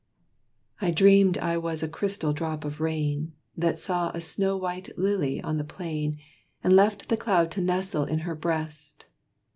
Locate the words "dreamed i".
0.89-1.59